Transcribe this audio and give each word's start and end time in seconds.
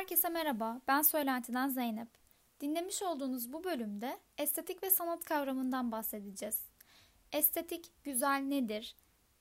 Herkese 0.00 0.28
merhaba, 0.28 0.80
ben 0.88 1.02
Söylenti'den 1.02 1.68
Zeynep. 1.68 2.08
Dinlemiş 2.60 3.02
olduğunuz 3.02 3.52
bu 3.52 3.64
bölümde 3.64 4.18
estetik 4.38 4.82
ve 4.82 4.90
sanat 4.90 5.24
kavramından 5.24 5.92
bahsedeceğiz. 5.92 6.64
Estetik, 7.32 7.92
güzel 8.04 8.40
nedir? 8.40 8.96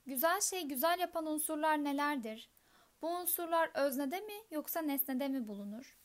Güzel 0.06 0.42
şey 0.42 0.64
güzel 0.64 1.00
yapan 1.00 1.26
unsurlar 1.26 1.84
nelerdir? 1.84 2.50
Bu 3.02 3.08
unsurlar 3.08 3.72
öznede 3.74 4.20
mi 4.20 4.34
yoksa 4.52 4.82
nesnede 4.82 5.28
mi 5.28 5.48
bulunur? 5.48 5.98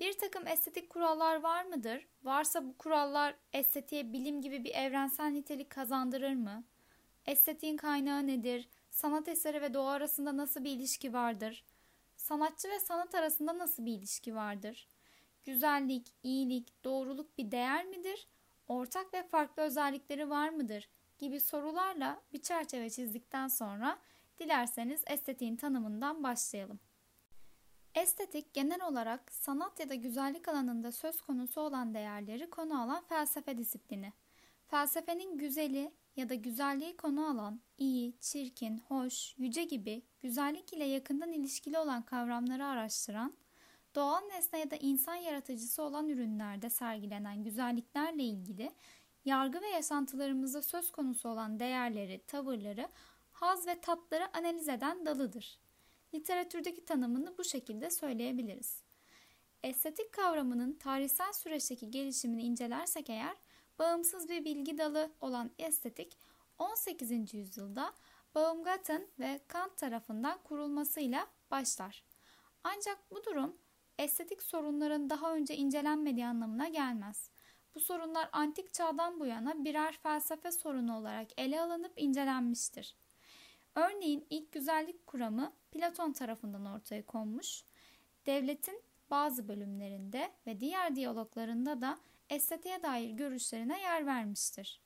Bir 0.00 0.18
takım 0.18 0.46
estetik 0.46 0.90
kurallar 0.90 1.42
var 1.42 1.64
mıdır? 1.64 2.08
Varsa 2.22 2.64
bu 2.64 2.78
kurallar 2.78 3.34
estetiğe 3.52 4.12
bilim 4.12 4.42
gibi 4.42 4.64
bir 4.64 4.74
evrensel 4.74 5.28
nitelik 5.28 5.70
kazandırır 5.70 6.34
mı? 6.34 6.64
Estetiğin 7.26 7.76
kaynağı 7.76 8.26
nedir? 8.26 8.68
Sanat 8.90 9.28
eseri 9.28 9.62
ve 9.62 9.74
doğa 9.74 9.90
arasında 9.90 10.36
nasıl 10.36 10.64
bir 10.64 10.70
ilişki 10.70 11.12
vardır? 11.12 11.64
Sanatçı 12.24 12.68
ve 12.68 12.80
sanat 12.80 13.14
arasında 13.14 13.58
nasıl 13.58 13.86
bir 13.86 13.92
ilişki 13.92 14.34
vardır? 14.34 14.88
Güzellik, 15.44 16.14
iyilik, 16.22 16.84
doğruluk 16.84 17.38
bir 17.38 17.50
değer 17.50 17.84
midir? 17.84 18.28
Ortak 18.68 19.14
ve 19.14 19.22
farklı 19.22 19.62
özellikleri 19.62 20.30
var 20.30 20.48
mıdır? 20.48 20.88
gibi 21.18 21.40
sorularla 21.40 22.20
bir 22.32 22.42
çerçeve 22.42 22.90
çizdikten 22.90 23.48
sonra 23.48 23.98
dilerseniz 24.38 25.02
estetiğin 25.06 25.56
tanımından 25.56 26.22
başlayalım. 26.22 26.80
Estetik 27.94 28.54
genel 28.54 28.82
olarak 28.82 29.32
sanat 29.32 29.80
ya 29.80 29.88
da 29.88 29.94
güzellik 29.94 30.48
alanında 30.48 30.92
söz 30.92 31.22
konusu 31.22 31.60
olan 31.60 31.94
değerleri 31.94 32.50
konu 32.50 32.82
alan 32.82 33.04
felsefe 33.04 33.58
disiplini. 33.58 34.12
Felsefenin 34.66 35.38
güzeli 35.38 35.92
ya 36.16 36.28
da 36.28 36.34
güzelliği 36.34 36.96
konu 36.96 37.26
alan 37.26 37.60
iyi, 37.78 38.18
çirkin, 38.20 38.78
hoş, 38.78 39.34
yüce 39.38 39.64
gibi 39.64 40.02
güzellik 40.20 40.72
ile 40.72 40.84
yakından 40.84 41.32
ilişkili 41.32 41.78
olan 41.78 42.02
kavramları 42.02 42.66
araştıran, 42.66 43.36
doğal 43.94 44.20
nesne 44.20 44.58
ya 44.58 44.70
da 44.70 44.76
insan 44.76 45.14
yaratıcısı 45.14 45.82
olan 45.82 46.08
ürünlerde 46.08 46.70
sergilenen 46.70 47.44
güzelliklerle 47.44 48.22
ilgili 48.22 48.72
yargı 49.24 49.60
ve 49.60 49.68
yaşantılarımızda 49.68 50.62
söz 50.62 50.92
konusu 50.92 51.28
olan 51.28 51.60
değerleri, 51.60 52.22
tavırları, 52.26 52.88
haz 53.32 53.66
ve 53.66 53.80
tatları 53.80 54.36
analiz 54.36 54.68
eden 54.68 55.06
dalıdır. 55.06 55.58
Literatürdeki 56.14 56.84
tanımını 56.84 57.38
bu 57.38 57.44
şekilde 57.44 57.90
söyleyebiliriz. 57.90 58.82
Estetik 59.62 60.12
kavramının 60.12 60.72
tarihsel 60.72 61.32
süreçteki 61.32 61.90
gelişimini 61.90 62.42
incelersek 62.42 63.10
eğer, 63.10 63.36
bağımsız 63.78 64.28
bir 64.28 64.44
bilgi 64.44 64.78
dalı 64.78 65.10
olan 65.20 65.50
estetik 65.58 66.18
18. 66.58 67.34
yüzyılda 67.34 67.92
Baumgarten 68.34 69.06
ve 69.18 69.40
Kant 69.48 69.78
tarafından 69.78 70.38
kurulmasıyla 70.42 71.26
başlar. 71.50 72.04
Ancak 72.64 73.10
bu 73.10 73.24
durum 73.24 73.56
estetik 73.98 74.42
sorunların 74.42 75.10
daha 75.10 75.34
önce 75.34 75.56
incelenmediği 75.56 76.26
anlamına 76.26 76.68
gelmez. 76.68 77.30
Bu 77.74 77.80
sorunlar 77.80 78.28
antik 78.32 78.74
çağdan 78.74 79.20
bu 79.20 79.26
yana 79.26 79.64
birer 79.64 79.98
felsefe 80.02 80.52
sorunu 80.52 80.98
olarak 80.98 81.28
ele 81.36 81.60
alınıp 81.60 81.92
incelenmiştir. 81.96 82.96
Örneğin 83.74 84.26
ilk 84.30 84.52
güzellik 84.52 85.06
kuramı 85.06 85.52
Platon 85.72 86.12
tarafından 86.12 86.66
ortaya 86.66 87.06
konmuş. 87.06 87.64
Devletin 88.26 88.82
bazı 89.10 89.48
bölümlerinde 89.48 90.32
ve 90.46 90.60
diğer 90.60 90.96
diyaloglarında 90.96 91.80
da 91.80 91.98
estetiğe 92.30 92.82
dair 92.82 93.10
görüşlerine 93.10 93.80
yer 93.80 94.06
vermiştir. 94.06 94.80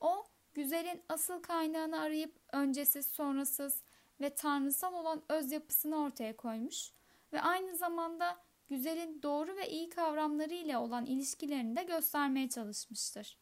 O, 0.00 0.24
güzelin 0.54 1.02
asıl 1.08 1.42
kaynağını 1.42 2.00
arayıp 2.00 2.36
öncesiz, 2.52 3.06
sonrasız 3.06 3.82
ve 4.20 4.34
tanrısal 4.34 4.94
olan 4.94 5.22
öz 5.28 5.52
yapısını 5.52 6.02
ortaya 6.02 6.36
koymuş 6.36 6.92
ve 7.32 7.40
aynı 7.40 7.76
zamanda 7.76 8.38
güzelin 8.68 9.22
doğru 9.22 9.56
ve 9.56 9.70
iyi 9.70 9.88
kavramları 9.88 10.54
ile 10.54 10.76
olan 10.76 11.06
ilişkilerini 11.06 11.76
de 11.76 11.82
göstermeye 11.82 12.48
çalışmıştır. 12.48 13.38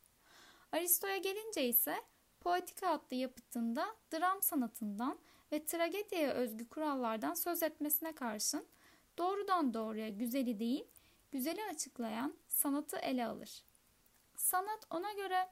Aristo'ya 0.72 1.16
gelince 1.16 1.69
ise 1.69 1.97
Poetika 2.41 2.88
adlı 2.88 3.16
yapıtında 3.16 3.87
dram 4.12 4.42
sanatından 4.42 5.19
ve 5.53 5.65
tragediye 5.65 6.31
özgü 6.31 6.69
kurallardan 6.69 7.34
söz 7.34 7.62
etmesine 7.62 8.15
karşın 8.15 8.66
doğrudan 9.19 9.75
doğruya 9.75 10.09
güzeli 10.09 10.59
değil, 10.59 10.84
güzeli 11.32 11.65
açıklayan 11.65 12.34
sanatı 12.56 12.97
ele 12.97 13.27
alır. 13.27 13.65
Sanat 14.37 14.87
ona 14.91 15.12
göre 15.12 15.49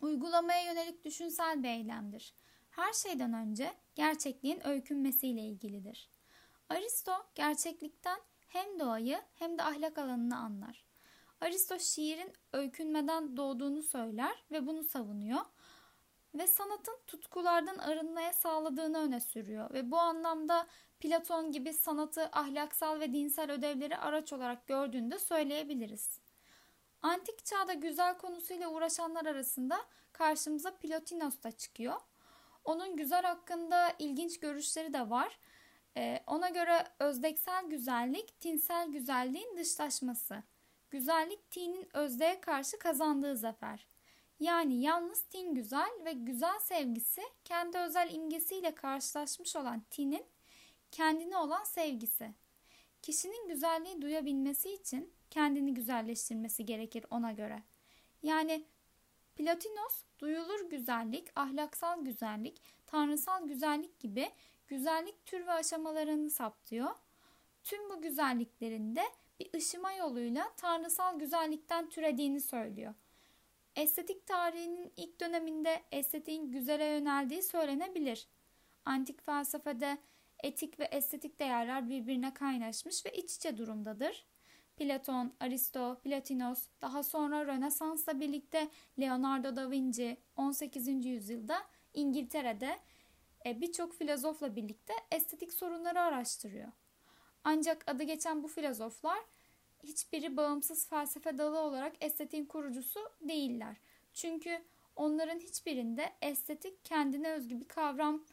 uygulamaya 0.00 0.64
yönelik 0.64 1.04
düşünsel 1.04 1.62
bir 1.62 1.68
eylemdir. 1.68 2.34
Her 2.70 2.92
şeyden 2.92 3.32
önce 3.32 3.72
gerçekliğin 3.94 4.66
öykünmesiyle 4.66 5.40
ilgilidir. 5.40 6.10
Aristo 6.68 7.12
gerçeklikten 7.34 8.20
hem 8.48 8.80
doğayı 8.80 9.22
hem 9.34 9.58
de 9.58 9.62
ahlak 9.62 9.98
alanını 9.98 10.36
anlar. 10.38 10.84
Aristo 11.40 11.78
şiirin 11.78 12.32
öykünmeden 12.52 13.36
doğduğunu 13.36 13.82
söyler 13.82 14.44
ve 14.50 14.66
bunu 14.66 14.84
savunuyor 14.84 15.40
ve 16.34 16.46
sanatın 16.46 16.98
tutkulardan 17.06 17.78
arınmaya 17.78 18.32
sağladığını 18.32 18.98
öne 18.98 19.20
sürüyor 19.20 19.70
ve 19.74 19.90
bu 19.90 19.98
anlamda 19.98 20.66
Platon 21.00 21.52
gibi 21.52 21.72
sanatı 21.72 22.28
ahlaksal 22.32 23.00
ve 23.00 23.12
dinsel 23.12 23.52
ödevleri 23.52 23.96
araç 23.96 24.32
olarak 24.32 24.66
gördüğünü 24.66 25.10
de 25.10 25.18
söyleyebiliriz. 25.18 26.21
Antik 27.02 27.44
çağda 27.44 27.72
güzel 27.72 28.18
konusuyla 28.18 28.68
uğraşanlar 28.68 29.26
arasında 29.26 29.84
karşımıza 30.12 30.76
Plotinos 30.76 31.42
da 31.42 31.50
çıkıyor. 31.50 32.00
Onun 32.64 32.96
güzel 32.96 33.22
hakkında 33.22 33.92
ilginç 33.98 34.40
görüşleri 34.40 34.92
de 34.92 35.10
var. 35.10 35.38
Ee, 35.96 36.22
ona 36.26 36.48
göre 36.48 36.84
özdeksel 36.98 37.66
güzellik 37.66 38.40
tinsel 38.40 38.88
güzelliğin 38.88 39.56
dışlaşması. 39.56 40.42
Güzellik 40.90 41.50
tinin 41.50 41.96
özdeğe 41.96 42.40
karşı 42.40 42.78
kazandığı 42.78 43.36
zafer. 43.36 43.86
Yani 44.40 44.82
yalnız 44.82 45.22
tin 45.22 45.54
güzel 45.54 45.90
ve 46.04 46.12
güzel 46.12 46.58
sevgisi 46.58 47.22
kendi 47.44 47.78
özel 47.78 48.14
imgesiyle 48.14 48.74
karşılaşmış 48.74 49.56
olan 49.56 49.82
tinin 49.90 50.26
kendine 50.90 51.36
olan 51.36 51.64
sevgisi. 51.64 52.34
Kişinin 53.02 53.48
güzelliği 53.48 54.02
duyabilmesi 54.02 54.72
için 54.72 55.14
kendini 55.32 55.74
güzelleştirmesi 55.74 56.64
gerekir 56.64 57.06
ona 57.10 57.32
göre. 57.32 57.62
Yani 58.22 58.64
Platinos 59.36 60.02
duyulur 60.18 60.70
güzellik, 60.70 61.28
ahlaksal 61.36 62.04
güzellik, 62.04 62.62
tanrısal 62.86 63.48
güzellik 63.48 64.00
gibi 64.00 64.30
güzellik 64.68 65.26
tür 65.26 65.46
ve 65.46 65.52
aşamalarını 65.52 66.30
saptıyor. 66.30 66.90
Tüm 67.64 67.90
bu 67.90 68.02
güzelliklerinde 68.02 69.02
bir 69.40 69.54
ışıma 69.54 69.92
yoluyla 69.92 70.52
tanrısal 70.56 71.18
güzellikten 71.18 71.88
türediğini 71.88 72.40
söylüyor. 72.40 72.94
Estetik 73.76 74.26
tarihinin 74.26 74.92
ilk 74.96 75.20
döneminde 75.20 75.82
estetiğin 75.92 76.52
güzele 76.52 76.84
yöneldiği 76.84 77.42
söylenebilir. 77.42 78.26
Antik 78.84 79.26
felsefede 79.26 79.98
etik 80.42 80.80
ve 80.80 80.84
estetik 80.84 81.40
değerler 81.40 81.88
birbirine 81.88 82.34
kaynaşmış 82.34 83.06
ve 83.06 83.12
iç 83.12 83.36
içe 83.36 83.56
durumdadır. 83.56 84.31
Platon, 84.76 85.32
Aristo, 85.40 86.00
Platinos, 86.04 86.66
daha 86.82 87.02
sonra 87.02 87.46
Rönesans'la 87.46 88.20
birlikte 88.20 88.68
Leonardo 89.00 89.56
da 89.56 89.70
Vinci 89.70 90.16
18. 90.36 91.04
yüzyılda 91.04 91.58
İngiltere'de 91.94 92.78
e, 93.46 93.60
birçok 93.60 93.94
filozofla 93.94 94.56
birlikte 94.56 94.92
estetik 95.10 95.52
sorunları 95.52 96.00
araştırıyor. 96.00 96.72
Ancak 97.44 97.84
adı 97.86 98.02
geçen 98.02 98.42
bu 98.42 98.48
filozoflar 98.48 99.18
hiçbiri 99.82 100.36
bağımsız 100.36 100.88
felsefe 100.88 101.38
dalı 101.38 101.58
olarak 101.58 101.92
estetiğin 102.00 102.44
kurucusu 102.44 103.00
değiller. 103.20 103.76
Çünkü 104.14 104.62
onların 104.96 105.38
hiçbirinde 105.38 106.12
estetik 106.22 106.84
kendine 106.84 107.32
özgü 107.32 107.60
bir 107.60 107.68
kavram 107.68 108.24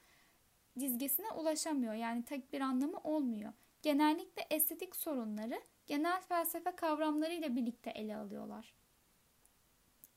dizgesine 0.79 1.31
ulaşamıyor. 1.31 1.93
Yani 1.93 2.25
tek 2.25 2.53
bir 2.53 2.61
anlamı 2.61 2.97
olmuyor. 2.97 3.53
Genellikle 3.81 4.47
estetik 4.49 4.95
sorunları 4.95 5.61
genel 5.89 6.21
felsefe 6.21 6.71
kavramlarıyla 6.71 7.55
birlikte 7.55 7.89
ele 7.89 8.15
alıyorlar. 8.15 8.73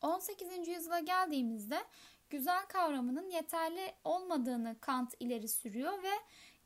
18. 0.03 0.69
yüzyıla 0.69 0.99
geldiğimizde 0.99 1.79
güzel 2.31 2.67
kavramının 2.67 3.31
yeterli 3.31 3.93
olmadığını 4.05 4.77
Kant 4.81 5.15
ileri 5.21 5.49
sürüyor 5.49 6.03
ve 6.03 6.13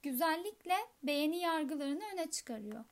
güzellikle 0.03 0.75
beğeni 1.03 1.39
yargılarını 1.39 2.03
öne 2.13 2.31
çıkarıyor. 2.31 2.85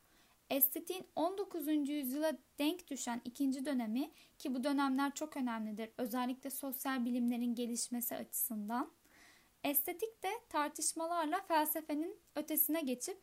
Estetiğin 0.51 1.07
19. 1.17 1.89
yüzyıla 1.89 2.33
denk 2.59 2.89
düşen 2.91 3.21
ikinci 3.25 3.65
dönemi 3.65 4.11
ki 4.39 4.55
bu 4.55 4.65
dönemler 4.65 5.15
çok 5.15 5.37
önemlidir 5.37 5.91
özellikle 5.99 6.51
sosyal 6.51 7.05
bilimlerin 7.05 7.55
gelişmesi 7.55 8.17
açısından. 8.17 8.91
Estetik 9.65 10.23
de 10.23 10.31
tartışmalarla 10.49 11.41
felsefenin 11.49 12.19
ötesine 12.35 12.81
geçip 12.81 13.19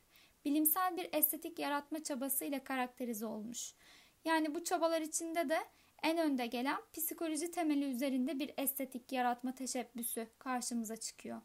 bilimsel 0.46 0.98
bir 0.98 1.10
estetik 1.14 1.60
yaratma 1.60 2.04
çabası 2.04 2.46
ile 2.46 2.64
karakterize 2.64 3.26
olmuş. 3.26 3.74
Yani 4.26 4.56
bu 4.56 4.64
çabalar 4.64 5.02
içinde 5.02 5.50
de 5.50 5.60
en 6.04 6.18
önde 6.18 6.46
gelen 6.46 6.82
psikoloji 6.94 7.52
temeli 7.52 7.86
üzerinde 7.86 8.40
bir 8.40 8.52
estetik 8.58 9.12
yaratma 9.12 9.56
teşebbüsü 9.56 10.28
karşımıza 10.40 10.98
çıkıyor. 10.98 11.42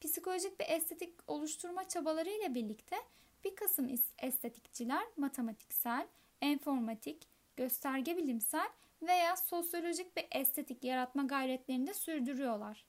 Psikolojik 0.00 0.60
bir 0.60 0.66
estetik 0.68 1.14
oluşturma 1.26 1.88
çabaları 1.88 2.30
ile 2.30 2.54
birlikte 2.54 2.96
bir 3.44 3.56
kısım 3.56 3.94
estetikçiler 4.18 5.04
matematiksel, 5.16 6.06
informatik, 6.40 7.28
gösterge 7.56 8.16
bilimsel 8.16 8.68
veya 9.02 9.36
sosyolojik 9.36 10.16
bir 10.16 10.26
estetik 10.30 10.84
yaratma 10.84 11.22
gayretlerini 11.22 11.86
de 11.86 11.94
sürdürüyorlar. 11.94 12.86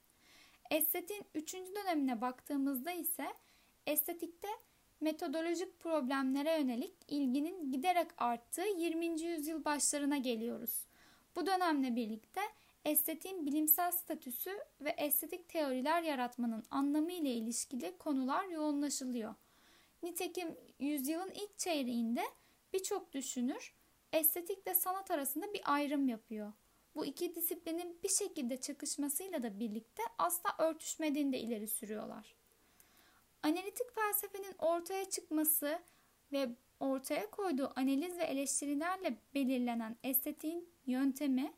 Estetin 0.71 1.25
üçüncü 1.35 1.75
dönemine 1.75 2.21
baktığımızda 2.21 2.91
ise 2.91 3.27
estetikte 3.85 4.47
metodolojik 5.01 5.79
problemlere 5.79 6.59
yönelik 6.59 6.93
ilginin 7.07 7.71
giderek 7.71 8.07
arttığı 8.17 8.67
20. 8.77 9.21
yüzyıl 9.21 9.65
başlarına 9.65 10.17
geliyoruz. 10.17 10.85
Bu 11.35 11.45
dönemle 11.45 11.95
birlikte 11.95 12.41
estetiğin 12.85 13.45
bilimsel 13.45 13.91
statüsü 13.91 14.51
ve 14.81 14.89
estetik 14.89 15.49
teoriler 15.49 16.01
yaratmanın 16.01 16.63
anlamı 16.71 17.11
ile 17.11 17.33
ilişkili 17.33 17.97
konular 17.97 18.45
yoğunlaşılıyor. 18.45 19.35
Nitekim 20.03 20.57
yüzyılın 20.79 21.31
ilk 21.31 21.57
çeyreğinde 21.57 22.23
birçok 22.73 23.13
düşünür 23.13 23.73
estetikle 24.13 24.75
sanat 24.75 25.11
arasında 25.11 25.53
bir 25.53 25.61
ayrım 25.65 26.07
yapıyor. 26.07 26.53
Bu 26.95 27.05
iki 27.05 27.35
disiplinin 27.35 27.99
bir 28.03 28.09
şekilde 28.09 28.57
çakışmasıyla 28.57 29.43
da 29.43 29.59
birlikte 29.59 30.03
asla 30.17 30.55
örtüşmediğini 30.59 31.33
de 31.33 31.39
ileri 31.39 31.67
sürüyorlar. 31.67 32.36
Analitik 33.47 33.95
felsefenin 33.95 34.55
ortaya 34.59 35.09
çıkması 35.09 35.79
ve 36.31 36.49
ortaya 36.79 37.31
koyduğu 37.31 37.73
analiz 37.75 38.17
ve 38.17 38.23
eleştirilerle 38.23 39.17
belirlenen 39.33 39.95
estetiğin 40.03 40.69
yöntemi, 40.85 41.53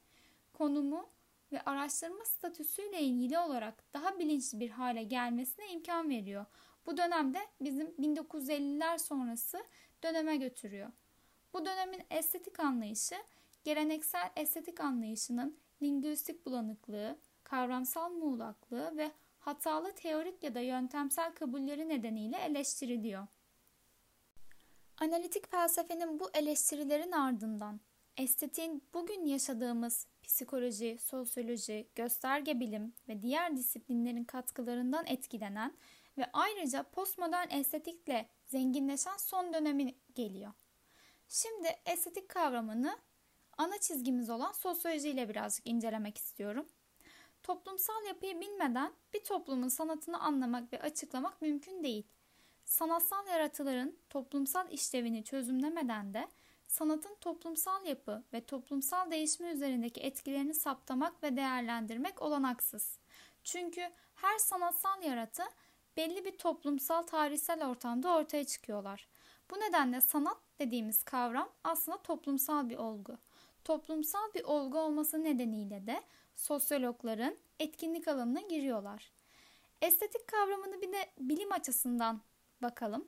konumu 0.54 1.10
ve 1.52 1.62
araştırma 1.62 2.26
statüsüyle 2.26 3.02
ilgili 3.02 3.40
olarak 3.40 3.94
daha 3.94 4.20
bilinçli 4.20 4.60
bir 4.60 4.70
hale 4.70 5.04
gelmesine 5.04 5.72
imkan 5.72 6.10
veriyor. 6.10 6.46
Bu 6.86 6.98
dönemde 6.98 7.40
bizim 7.62 7.88
1950'ler 7.88 9.00
sonrası 9.00 9.64
döneme 10.04 10.38
götürüyor. 10.38 10.92
Bu 11.54 11.66
dönemin 11.66 12.02
estetik 12.10 12.60
anlayışı 12.60 13.16
geleneksel 13.64 14.32
estetik 14.36 14.80
anlayışının 14.80 15.58
lingüistik 15.82 16.46
bulanıklığı, 16.46 17.18
kavramsal 17.44 18.10
muğlaklığı 18.10 18.98
ve 18.98 19.12
hatalı 19.40 19.96
teorik 19.96 20.44
ya 20.44 20.56
da 20.56 20.60
yöntemsel 20.60 21.34
kabulleri 21.34 21.90
nedeniyle 21.90 22.38
eleştiriliyor. 22.38 23.28
Analitik 24.98 25.52
felsefenin 25.52 26.20
bu 26.20 26.30
eleştirilerin 26.34 27.12
ardından 27.12 27.80
estetiğin 28.18 28.84
bugün 28.94 29.26
yaşadığımız 29.26 30.08
psikoloji, 30.24 30.98
sosyoloji, 31.02 31.90
gösterge 31.96 32.60
bilim 32.60 32.94
ve 33.08 33.22
diğer 33.22 33.58
disiplinlerin 33.58 34.24
katkılarından 34.24 35.06
etkilenen 35.06 35.78
ve 36.18 36.30
ayrıca 36.34 36.84
postmodern 36.84 37.50
estetikle 37.50 38.30
zenginleşen 38.46 39.18
son 39.18 39.54
dönemi 39.54 39.96
geliyor. 40.16 40.54
Şimdi 41.28 41.68
estetik 41.86 42.30
kavramını 42.30 43.00
ana 43.58 43.80
çizgimiz 43.80 44.30
olan 44.30 44.52
sosyolojiyle 44.52 45.30
birazcık 45.30 45.68
incelemek 45.68 46.18
istiyorum. 46.18 46.68
Toplumsal 47.44 48.06
yapıyı 48.08 48.42
bilmeden 48.42 48.94
bir 49.14 49.24
toplumun 49.24 49.68
sanatını 49.68 50.20
anlamak 50.20 50.74
ve 50.74 50.82
açıklamak 50.82 51.42
mümkün 51.42 51.84
değil. 51.84 52.08
Sanatsal 52.66 53.28
yaratıların 53.28 53.96
toplumsal 54.10 54.72
işlevini 54.72 55.24
çözümlemeden 55.24 56.14
de 56.14 56.28
sanatın 56.68 57.16
toplumsal 57.22 57.86
yapı 57.86 58.24
ve 58.34 58.46
toplumsal 58.46 59.12
değişme 59.12 59.52
üzerindeki 59.52 60.02
etkilerini 60.02 60.54
saptamak 60.54 61.24
ve 61.24 61.38
değerlendirmek 61.38 62.22
olanaksız. 62.22 63.00
Çünkü 63.44 63.90
her 64.16 64.38
sanatsal 64.38 65.04
yaratı 65.04 65.44
belli 65.98 66.26
bir 66.26 66.38
toplumsal 66.38 67.02
tarihsel 67.04 67.68
ortamda 67.68 68.16
ortaya 68.16 68.44
çıkıyorlar. 68.44 69.08
Bu 69.52 69.60
nedenle 69.60 70.02
sanat 70.02 70.38
dediğimiz 70.60 71.04
kavram 71.04 71.50
aslında 71.64 71.98
toplumsal 71.98 72.70
bir 72.70 72.78
olgu. 72.78 73.18
Toplumsal 73.64 74.34
bir 74.36 74.44
olgu 74.44 74.80
olması 74.80 75.24
nedeniyle 75.24 75.88
de 75.88 76.04
sosyologların 76.40 77.38
etkinlik 77.60 78.08
alanına 78.08 78.42
giriyorlar. 78.42 79.12
Estetik 79.82 80.28
kavramını 80.28 80.82
bir 80.82 80.92
de 80.92 81.12
bilim 81.20 81.52
açısından 81.52 82.22
bakalım. 82.62 83.08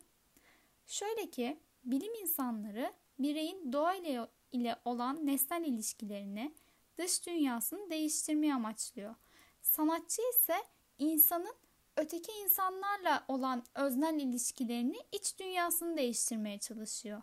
Şöyle 0.88 1.30
ki 1.30 1.60
bilim 1.83 2.13
insanları 2.13 2.94
bireyin 3.19 3.74
doğa 3.74 3.95
ile 4.51 4.75
olan 4.86 5.25
nesnel 5.25 5.66
ilişkilerini, 5.66 6.54
dış 6.98 7.28
dünyasını 7.28 7.89
değiştirmeyi 7.89 8.54
amaçlıyor. 8.54 9.16
Sanatçı 9.62 10.22
ise 10.36 10.56
insanın 10.98 11.56
öteki 11.98 12.31
insanlarla 12.31 13.25
olan 13.27 13.63
öznel 13.75 14.19
ilişkilerini, 14.19 14.98
iç 15.12 15.39
dünyasını 15.39 15.98
değiştirmeye 15.98 16.60
çalışıyor. 16.60 17.22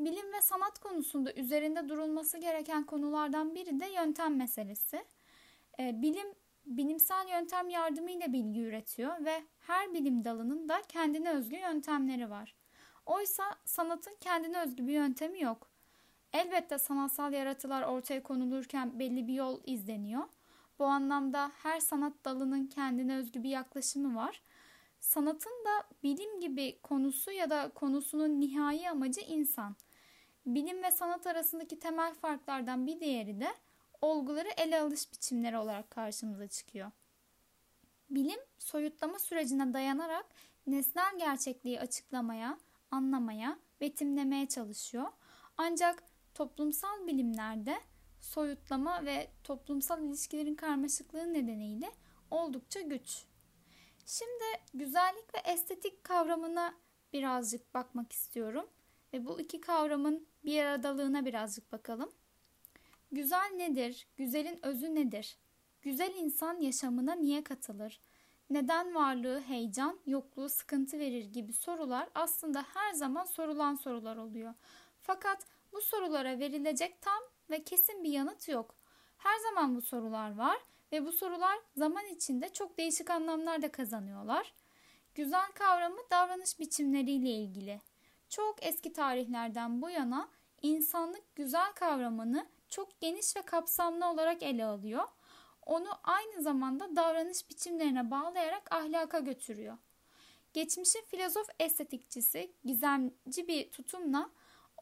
Bilim 0.00 0.32
ve 0.32 0.42
sanat 0.42 0.78
konusunda 0.78 1.32
üzerinde 1.32 1.88
durulması 1.88 2.38
gereken 2.38 2.86
konulardan 2.86 3.54
biri 3.54 3.80
de 3.80 3.86
yöntem 3.86 4.36
meselesi. 4.36 5.04
Ee, 5.80 6.02
bilim 6.02 6.26
bilimsel 6.66 7.28
yöntem 7.28 7.68
yardımıyla 7.68 8.32
bilgi 8.32 8.60
üretiyor 8.60 9.24
ve 9.24 9.42
her 9.58 9.94
bilim 9.94 10.24
dalının 10.24 10.68
da 10.68 10.82
kendine 10.88 11.30
özgü 11.30 11.56
yöntemleri 11.56 12.30
var. 12.30 12.54
Oysa 13.06 13.44
sanatın 13.64 14.16
kendine 14.20 14.62
özgü 14.62 14.86
bir 14.86 14.92
yöntemi 14.92 15.42
yok. 15.42 15.70
Elbette 16.32 16.78
sanatsal 16.78 17.32
yaratılar 17.32 17.82
ortaya 17.82 18.22
konulurken 18.22 18.98
belli 18.98 19.26
bir 19.28 19.34
yol 19.34 19.60
izleniyor. 19.64 20.24
Bu 20.78 20.84
anlamda 20.84 21.52
her 21.62 21.80
sanat 21.80 22.12
dalının 22.24 22.66
kendine 22.66 23.16
özgü 23.16 23.42
bir 23.42 23.50
yaklaşımı 23.50 24.16
var. 24.16 24.42
Sanatın 25.00 25.64
da 25.64 25.86
bilim 26.02 26.40
gibi 26.40 26.78
konusu 26.82 27.30
ya 27.30 27.50
da 27.50 27.70
konusunun 27.74 28.40
nihai 28.40 28.90
amacı 28.90 29.20
insan. 29.20 29.76
Bilim 30.46 30.82
ve 30.82 30.90
sanat 30.90 31.26
arasındaki 31.26 31.78
temel 31.78 32.14
farklardan 32.14 32.86
bir 32.86 33.00
diğeri 33.00 33.40
de 33.40 33.48
olguları 34.02 34.48
ele 34.56 34.80
alış 34.80 35.12
biçimleri 35.12 35.58
olarak 35.58 35.90
karşımıza 35.90 36.48
çıkıyor. 36.48 36.90
Bilim 38.10 38.40
soyutlama 38.58 39.18
sürecine 39.18 39.74
dayanarak 39.74 40.26
nesnel 40.66 41.18
gerçekliği 41.18 41.80
açıklamaya, 41.80 42.58
anlamaya, 42.90 43.58
betimlemeye 43.80 44.48
çalışıyor. 44.48 45.06
Ancak 45.56 46.02
toplumsal 46.34 47.06
bilimlerde 47.06 47.80
soyutlama 48.20 49.04
ve 49.04 49.30
toplumsal 49.44 50.04
ilişkilerin 50.04 50.54
karmaşıklığı 50.54 51.32
nedeniyle 51.32 51.92
oldukça 52.30 52.80
güç. 52.80 53.24
Şimdi 54.06 54.44
güzellik 54.74 55.34
ve 55.34 55.52
estetik 55.52 56.04
kavramına 56.04 56.74
birazcık 57.12 57.74
bakmak 57.74 58.12
istiyorum 58.12 58.66
ve 59.12 59.26
bu 59.26 59.40
iki 59.40 59.60
kavramın 59.60 60.26
bir 60.44 60.64
aradalığına 60.64 61.24
birazcık 61.24 61.72
bakalım. 61.72 62.12
Güzel 63.12 63.50
nedir? 63.56 64.08
Güzelin 64.16 64.58
özü 64.62 64.94
nedir? 64.94 65.38
Güzel 65.82 66.14
insan 66.14 66.60
yaşamına 66.60 67.14
niye 67.14 67.44
katılır? 67.44 68.00
Neden 68.50 68.94
varlığı 68.94 69.40
heyecan, 69.40 70.00
yokluğu 70.06 70.48
sıkıntı 70.48 70.98
verir 70.98 71.24
gibi 71.24 71.52
sorular 71.52 72.08
aslında 72.14 72.62
her 72.62 72.92
zaman 72.92 73.24
sorulan 73.24 73.74
sorular 73.74 74.16
oluyor. 74.16 74.54
Fakat 75.02 75.46
bu 75.72 75.80
sorulara 75.80 76.38
verilecek 76.38 77.02
tam 77.02 77.22
ve 77.50 77.64
kesin 77.64 78.04
bir 78.04 78.10
yanıt 78.10 78.48
yok. 78.48 78.74
Her 79.18 79.38
zaman 79.38 79.76
bu 79.76 79.82
sorular 79.82 80.36
var 80.36 80.56
ve 80.92 81.06
bu 81.06 81.12
sorular 81.12 81.58
zaman 81.76 82.06
içinde 82.06 82.52
çok 82.52 82.78
değişik 82.78 83.10
anlamlar 83.10 83.62
da 83.62 83.72
kazanıyorlar. 83.72 84.54
Güzel 85.14 85.52
kavramı 85.54 86.00
davranış 86.10 86.58
biçimleriyle 86.58 87.30
ilgili. 87.30 87.80
Çok 88.28 88.66
eski 88.66 88.92
tarihlerden 88.92 89.82
bu 89.82 89.90
yana 89.90 90.28
insanlık 90.62 91.36
güzel 91.36 91.72
kavramını 91.72 92.46
çok 92.70 93.00
geniş 93.00 93.36
ve 93.36 93.42
kapsamlı 93.42 94.10
olarak 94.10 94.42
ele 94.42 94.64
alıyor. 94.64 95.08
Onu 95.66 95.88
aynı 96.02 96.42
zamanda 96.42 96.96
davranış 96.96 97.50
biçimlerine 97.50 98.10
bağlayarak 98.10 98.72
ahlaka 98.74 99.18
götürüyor. 99.18 99.78
Geçmişin 100.52 101.04
filozof 101.04 101.48
estetikçisi 101.58 102.52
gizemci 102.64 103.48
bir 103.48 103.70
tutumla 103.70 104.30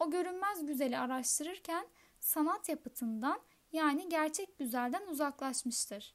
o 0.01 0.11
görünmez 0.11 0.67
güzeli 0.67 0.99
araştırırken 0.99 1.87
sanat 2.21 2.69
yapıtından 2.69 3.41
yani 3.73 4.09
gerçek 4.09 4.59
güzelden 4.59 5.07
uzaklaşmıştır. 5.07 6.15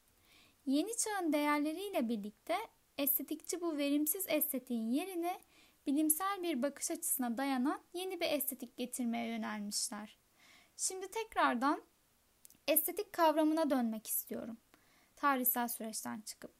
Yeni 0.66 0.96
çağın 0.96 1.32
değerleriyle 1.32 2.08
birlikte 2.08 2.56
estetikçi 2.98 3.60
bu 3.60 3.76
verimsiz 3.76 4.24
estetiğin 4.28 4.90
yerine 4.90 5.40
bilimsel 5.86 6.42
bir 6.42 6.62
bakış 6.62 6.90
açısına 6.90 7.38
dayanan 7.38 7.80
yeni 7.92 8.20
bir 8.20 8.30
estetik 8.30 8.76
getirmeye 8.76 9.28
yönelmişler. 9.28 10.23
Şimdi 10.76 11.10
tekrardan 11.10 11.82
estetik 12.68 13.12
kavramına 13.12 13.70
dönmek 13.70 14.06
istiyorum. 14.06 14.56
Tarihsel 15.16 15.68
süreçten 15.68 16.20
çıkıp. 16.20 16.54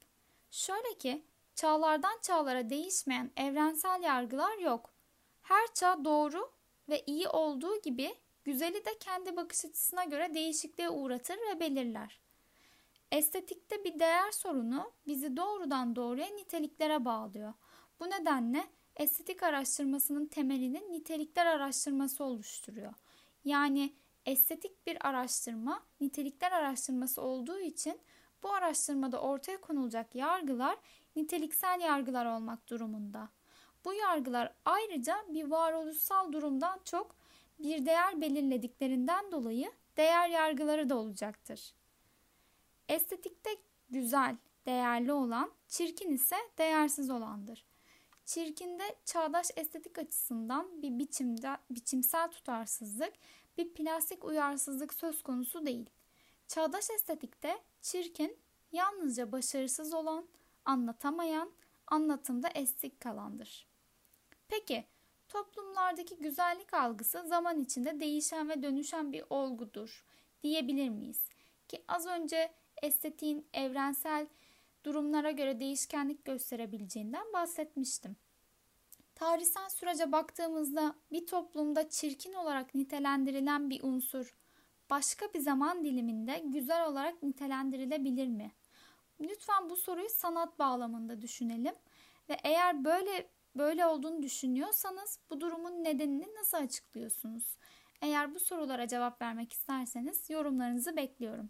Şöyle 0.51 0.97
ki 0.97 1.25
çağlardan 1.55 2.19
çağlara 2.21 2.69
değişmeyen 2.69 3.31
evrensel 3.37 4.03
yargılar 4.03 4.57
yok. 4.57 4.93
Her 5.41 5.73
çağ 5.73 6.05
doğru 6.05 6.51
ve 6.89 7.03
iyi 7.07 7.27
olduğu 7.27 7.81
gibi 7.81 8.15
güzeli 8.43 8.85
de 8.85 8.97
kendi 8.99 9.35
bakış 9.35 9.65
açısına 9.65 10.03
göre 10.03 10.33
değişikliğe 10.33 10.89
uğratır 10.89 11.37
ve 11.37 11.59
belirler. 11.59 12.19
Estetikte 13.11 13.83
bir 13.83 13.99
değer 13.99 14.31
sorunu 14.31 14.91
bizi 15.07 15.37
doğrudan 15.37 15.95
doğruya 15.95 16.27
niteliklere 16.27 17.05
bağlıyor. 17.05 17.53
Bu 17.99 18.09
nedenle 18.09 18.63
estetik 18.95 19.43
araştırmasının 19.43 20.25
temelini 20.25 20.91
nitelikler 20.91 21.45
araştırması 21.45 22.23
oluşturuyor. 22.23 22.93
Yani 23.45 23.93
estetik 24.25 24.87
bir 24.87 25.07
araştırma 25.07 25.83
nitelikler 26.01 26.51
araştırması 26.51 27.21
olduğu 27.21 27.59
için 27.59 28.01
bu 28.43 28.53
araştırmada 28.53 29.21
ortaya 29.21 29.61
konulacak 29.61 30.15
yargılar 30.15 30.77
niteliksel 31.15 31.81
yargılar 31.81 32.25
olmak 32.25 32.69
durumunda. 32.69 33.29
Bu 33.85 33.93
yargılar 33.93 34.53
ayrıca 34.65 35.25
bir 35.29 35.43
varoluşsal 35.43 36.31
durumdan 36.33 36.79
çok 36.85 37.15
bir 37.59 37.85
değer 37.85 38.21
belirlediklerinden 38.21 39.31
dolayı 39.31 39.71
değer 39.97 40.29
yargıları 40.29 40.89
da 40.89 40.97
olacaktır. 40.97 41.73
Estetikte 42.89 43.49
güzel, 43.89 44.37
değerli 44.65 45.13
olan, 45.13 45.51
çirkin 45.67 46.11
ise 46.11 46.35
değersiz 46.57 47.09
olandır. 47.09 47.65
Çirkinde 48.25 48.83
çağdaş 49.05 49.47
estetik 49.55 49.97
açısından 49.97 50.81
bir 50.81 50.99
biçimde 50.99 51.57
biçimsel 51.69 52.31
tutarsızlık, 52.31 53.13
bir 53.57 53.73
plastik 53.73 54.23
uyarsızlık 54.23 54.93
söz 54.93 55.23
konusu 55.23 55.65
değil. 55.65 55.89
Çağdaş 56.47 56.89
estetikte 56.89 57.57
çirkin 57.81 58.37
yalnızca 58.71 59.31
başarısız 59.31 59.93
olan, 59.93 60.27
anlatamayan, 60.65 61.51
anlatımda 61.87 62.47
estik 62.47 62.99
kalandır. 62.99 63.67
Peki, 64.47 64.85
toplumlardaki 65.27 66.17
güzellik 66.17 66.73
algısı 66.73 67.23
zaman 67.27 67.59
içinde 67.59 67.99
değişen 67.99 68.49
ve 68.49 68.63
dönüşen 68.63 69.13
bir 69.13 69.23
olgudur 69.29 70.05
diyebilir 70.43 70.89
miyiz? 70.89 71.21
Ki 71.67 71.83
az 71.87 72.05
önce 72.07 72.53
estetiğin 72.81 73.47
evrensel 73.53 74.27
durumlara 74.83 75.31
göre 75.31 75.59
değişkenlik 75.59 76.25
gösterebileceğinden 76.25 77.33
bahsetmiştim. 77.33 78.15
Tarihsel 79.15 79.69
sürece 79.69 80.11
baktığımızda 80.11 80.95
bir 81.11 81.27
toplumda 81.27 81.89
çirkin 81.89 82.33
olarak 82.33 82.75
nitelendirilen 82.75 83.69
bir 83.69 83.83
unsur 83.83 84.35
başka 84.89 85.33
bir 85.33 85.39
zaman 85.39 85.83
diliminde 85.83 86.41
güzel 86.45 86.87
olarak 86.87 87.23
nitelendirilebilir 87.23 88.27
mi? 88.27 88.51
Lütfen 89.21 89.69
bu 89.69 89.75
soruyu 89.75 90.09
sanat 90.09 90.59
bağlamında 90.59 91.21
düşünelim 91.21 91.75
ve 92.29 92.37
eğer 92.43 92.85
böyle 92.85 93.29
böyle 93.55 93.85
olduğunu 93.85 94.23
düşünüyorsanız 94.23 95.19
bu 95.29 95.41
durumun 95.41 95.83
nedenini 95.83 96.35
nasıl 96.35 96.57
açıklıyorsunuz? 96.57 97.57
Eğer 98.01 98.35
bu 98.35 98.39
sorulara 98.39 98.87
cevap 98.87 99.21
vermek 99.21 99.53
isterseniz 99.53 100.29
yorumlarınızı 100.29 100.95
bekliyorum. 100.95 101.49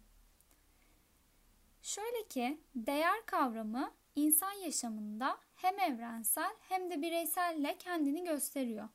Şöyle 1.82 2.28
ki 2.28 2.60
değer 2.74 3.26
kavramı 3.26 3.90
insan 4.16 4.52
yaşamında 4.52 5.38
hem 5.56 5.80
evrensel 5.80 6.54
hem 6.68 6.90
de 6.90 7.02
bireyselle 7.02 7.78
kendini 7.78 8.24
gösteriyor. 8.24 8.88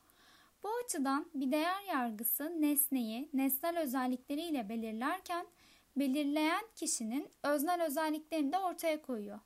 Bu 0.63 0.69
açıdan 0.85 1.29
bir 1.33 1.51
değer 1.51 1.83
yargısı 1.89 2.61
nesneyi 2.61 3.29
nesnel 3.33 3.79
özellikleriyle 3.79 4.69
belirlerken 4.69 5.45
belirleyen 5.95 6.63
kişinin 6.75 7.29
öznel 7.43 7.85
özelliklerini 7.85 8.51
de 8.51 8.59
ortaya 8.59 9.01
koyuyor. 9.01 9.39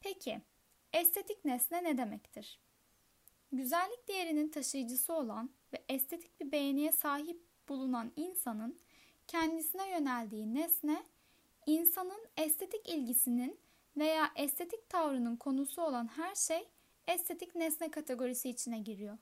Peki 0.00 0.40
estetik 0.92 1.44
nesne 1.44 1.84
ne 1.84 1.98
demektir? 1.98 2.60
Güzellik 3.52 4.08
değerinin 4.08 4.48
taşıyıcısı 4.48 5.12
olan 5.12 5.50
ve 5.72 5.84
estetik 5.88 6.40
bir 6.40 6.52
beğeniye 6.52 6.92
sahip 6.92 7.42
bulunan 7.68 8.12
insanın 8.16 8.78
kendisine 9.26 9.90
yöneldiği 9.90 10.54
nesne 10.54 11.02
insanın 11.66 12.26
estetik 12.36 12.88
ilgisinin 12.88 13.60
veya 13.98 14.30
estetik 14.36 14.88
tavrının 14.88 15.36
konusu 15.36 15.82
olan 15.82 16.06
her 16.16 16.34
şey 16.34 16.68
estetik 17.06 17.54
nesne 17.54 17.90
kategorisi 17.90 18.48
içine 18.50 18.78
giriyor. 18.78 19.18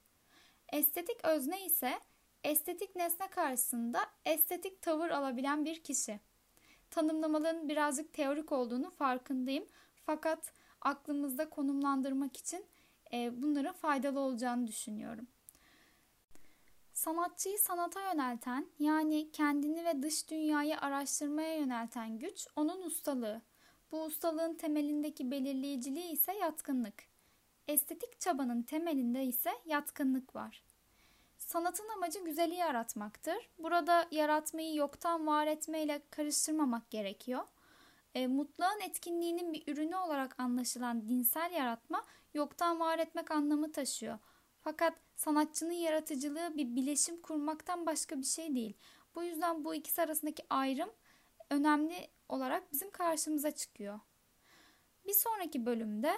Estetik 0.73 1.25
özne 1.25 1.67
ise 1.67 2.01
estetik 2.45 2.97
nesne 2.97 3.29
karşısında 3.31 4.01
estetik 4.25 4.83
tavır 4.83 5.11
alabilen 5.11 5.65
bir 5.65 5.83
kişi. 5.83 6.21
Tanımlamaların 6.91 7.69
birazcık 7.69 8.13
teorik 8.13 8.53
olduğunu 8.53 8.91
farkındayım. 8.91 9.67
Fakat 10.07 10.53
aklımızda 10.81 11.51
konumlandırmak 11.51 12.37
için 12.37 12.65
e, 13.13 13.43
bunların 13.43 13.75
faydalı 13.75 14.21
olacağını 14.21 14.67
düşünüyorum. 14.67 15.27
Sanatçıyı 16.93 17.59
sanata 17.59 18.13
yönelten 18.13 18.67
yani 18.79 19.31
kendini 19.33 19.85
ve 19.85 20.03
dış 20.03 20.31
dünyayı 20.31 20.81
araştırmaya 20.81 21.57
yönelten 21.59 22.19
güç 22.19 22.47
onun 22.57 22.83
ustalığı. 22.83 23.43
Bu 23.93 24.05
ustalığın 24.05 24.55
temelindeki 24.55 25.31
belirleyiciliği 25.31 26.13
ise 26.13 26.33
yatkınlık. 26.33 27.05
Estetik 27.69 28.21
çabanın 28.21 28.63
temelinde 28.63 29.25
ise 29.25 29.51
yatkınlık 29.67 30.35
var. 30.35 30.63
Sanatın 31.39 31.89
amacı 31.89 32.25
güzeli 32.25 32.55
yaratmaktır. 32.55 33.51
Burada 33.59 34.09
yaratmayı 34.11 34.75
yoktan 34.75 35.27
var 35.27 35.47
etmeyle 35.47 36.03
karıştırmamak 36.11 36.91
gerekiyor. 36.91 37.43
E, 38.15 38.27
mutlağın 38.27 38.81
etkinliğinin 38.81 39.53
bir 39.53 39.73
ürünü 39.73 39.97
olarak 39.97 40.41
anlaşılan 40.41 41.09
dinsel 41.09 41.53
yaratma 41.53 42.05
yoktan 42.35 42.81
var 42.81 42.99
etmek 42.99 43.31
anlamı 43.31 43.73
taşıyor. 43.73 44.19
Fakat 44.61 44.95
sanatçının 45.17 45.73
yaratıcılığı 45.73 46.57
bir 46.57 46.77
bileşim 46.77 47.23
kurmaktan 47.23 47.87
başka 47.87 48.19
bir 48.19 48.25
şey 48.25 48.55
değil. 48.55 48.77
Bu 49.15 49.23
yüzden 49.23 49.65
bu 49.65 49.75
ikisi 49.75 50.03
arasındaki 50.03 50.43
ayrım 50.51 50.91
önemli 51.51 52.09
olarak 52.29 52.73
bizim 52.73 52.91
karşımıza 52.91 53.51
çıkıyor. 53.51 54.01
Bir 55.07 55.13
sonraki 55.13 55.67
bölümde 55.67 56.13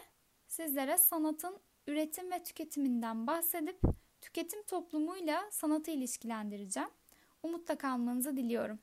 sizlere 0.46 0.98
sanatın 0.98 1.58
üretim 1.86 2.30
ve 2.30 2.42
tüketiminden 2.42 3.26
bahsedip 3.26 3.80
tüketim 4.20 4.62
toplumuyla 4.62 5.48
sanatı 5.50 5.90
ilişkilendireceğim. 5.90 6.90
Umutla 7.42 7.78
kalmanızı 7.78 8.36
diliyorum. 8.36 8.78